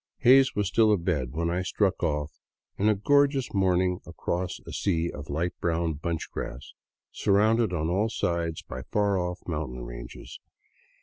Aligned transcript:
Hays 0.21 0.55
was 0.55 0.67
still 0.67 0.91
abed 0.91 1.33
when 1.33 1.51
I 1.51 1.61
struck 1.61 2.01
off 2.01 2.33
in 2.75 2.89
a 2.89 2.95
gorgeous 2.95 3.53
morning 3.53 3.99
across 4.07 4.57
a 4.65 4.71
sea 4.73 5.11
of 5.11 5.29
light 5.29 5.53
brown 5.61 5.93
bunch 5.93 6.31
grass, 6.31 6.73
surrounded 7.11 7.71
on 7.71 7.87
all 7.87 8.09
sides 8.09 8.63
by 8.63 8.81
far 8.91 9.19
off 9.19 9.41
mountain 9.45 9.83
ranges. 9.85 10.39